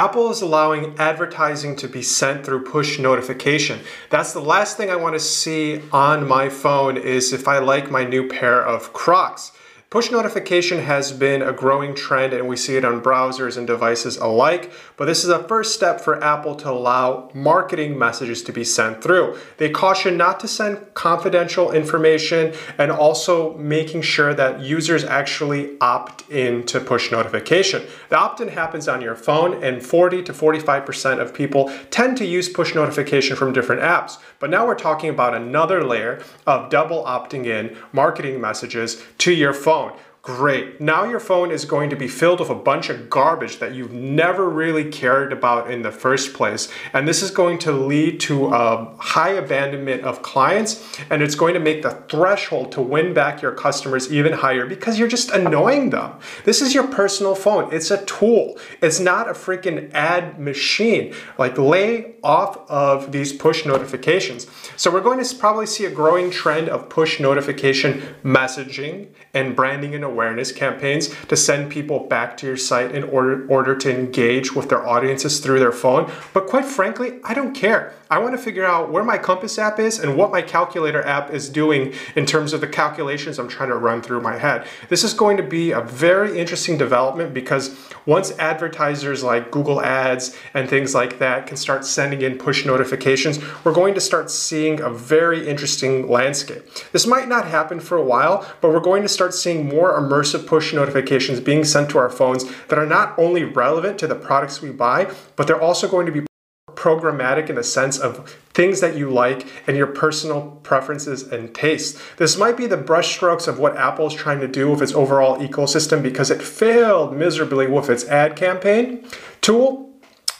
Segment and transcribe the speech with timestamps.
[0.00, 3.80] Apple is allowing advertising to be sent through push notification.
[4.08, 7.90] That's the last thing I want to see on my phone is if I like
[7.90, 9.52] my new pair of Crocs.
[9.90, 14.16] Push notification has been a growing trend and we see it on browsers and devices
[14.18, 18.62] alike, but this is a first step for Apple to allow marketing messages to be
[18.62, 19.36] sent through.
[19.56, 26.22] They caution not to send confidential information and also making sure that users actually opt
[26.30, 27.82] in to push notification.
[28.10, 32.48] The opt-in happens on your phone and 40 to 45% of people tend to use
[32.48, 34.18] push notification from different apps.
[34.38, 39.52] But now we're talking about another layer of double opting in marketing messages to your
[39.52, 40.09] phone phone.
[40.22, 40.82] Great.
[40.82, 43.94] Now your phone is going to be filled with a bunch of garbage that you've
[43.94, 46.70] never really cared about in the first place.
[46.92, 51.54] And this is going to lead to a high abandonment of clients and it's going
[51.54, 55.88] to make the threshold to win back your customers even higher because you're just annoying
[55.88, 56.12] them.
[56.44, 57.72] This is your personal phone.
[57.72, 58.58] It's a tool.
[58.82, 61.14] It's not a freaking ad machine.
[61.38, 64.46] Like lay off of these push notifications.
[64.76, 69.94] So we're going to probably see a growing trend of push notification messaging and branding
[69.94, 74.54] and awareness campaigns to send people back to your site in order, order to engage
[74.54, 76.10] with their audiences through their phone.
[76.32, 77.94] But quite frankly, I don't care.
[78.10, 81.30] I want to figure out where my Compass app is and what my calculator app
[81.30, 84.66] is doing in terms of the calculations I'm trying to run through my head.
[84.88, 90.36] This is going to be a very interesting development because once advertisers like Google Ads
[90.54, 94.80] and things like that can start sending in push notifications, we're going to start seeing
[94.80, 96.64] a very interesting landscape.
[96.90, 100.46] This might not happen for a while, but we're going to start seeing more immersive
[100.46, 104.62] push notifications being sent to our phones that are not only relevant to the products
[104.62, 106.26] we buy, but they're also going to be
[106.74, 112.00] programmatic in the sense of things that you like and your personal preferences and tastes.
[112.16, 115.38] This might be the brushstrokes of what Apple is trying to do with its overall
[115.38, 119.06] ecosystem because it failed miserably with its ad campaign
[119.42, 119.89] tool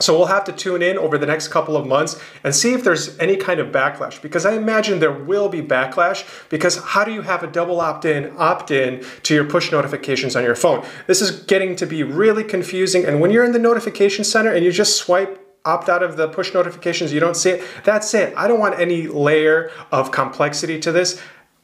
[0.00, 2.84] so we'll have to tune in over the next couple of months and see if
[2.84, 7.12] there's any kind of backlash because I imagine there will be backlash because how do
[7.12, 10.86] you have a double opt-in, opt-in to your push notifications on your phone?
[11.06, 14.64] This is getting to be really confusing and when you're in the notification center and
[14.64, 18.32] you just swipe opt out of the push notifications, you don't see it, that's it.
[18.36, 21.20] I don't want any layer of complexity to this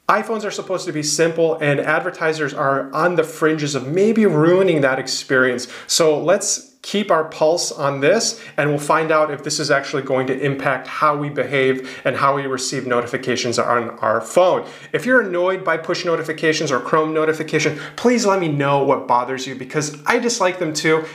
[0.08, 4.82] iPhones are supposed to be simple and advertisers are on the fringes of maybe ruining
[4.82, 5.66] that experience.
[5.86, 10.02] So let's keep our pulse on this and we'll find out if this is actually
[10.02, 14.68] going to impact how we behave and how we receive notifications on our phone.
[14.92, 19.46] If you're annoyed by push notifications or Chrome notification, please let me know what bothers
[19.46, 21.06] you because I dislike them too